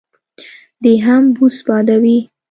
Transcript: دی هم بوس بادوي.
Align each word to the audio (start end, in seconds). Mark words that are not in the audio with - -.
دی 0.83 0.93
هم 1.05 1.23
بوس 1.35 1.57
بادوي. 1.67 2.17